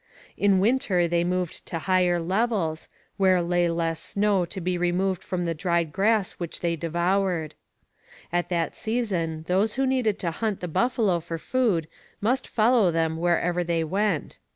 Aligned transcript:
In 0.35 0.59
winter 0.59 1.07
they 1.07 1.23
moved 1.23 1.63
to 1.67 1.77
higher 1.77 2.19
levels, 2.19 2.89
where 3.17 3.39
lay 3.39 3.69
less 3.69 4.01
snow 4.01 4.45
to 4.45 4.59
be 4.59 4.75
removed 4.75 5.23
from 5.23 5.45
the 5.45 5.53
dried 5.53 5.93
grass 5.93 6.31
which 6.31 6.61
they 6.61 6.75
devoured. 6.75 7.53
At 8.33 8.49
that 8.49 8.75
season 8.75 9.43
those 9.47 9.75
who 9.75 9.85
needed 9.85 10.17
to 10.17 10.31
hunt 10.31 10.59
the 10.59 10.67
buffalo 10.67 11.19
for 11.19 11.37
food 11.37 11.87
must 12.19 12.47
follow 12.47 12.89
them 12.89 13.15
wherever 13.17 13.63
they 13.63 13.83
went. 13.83 14.39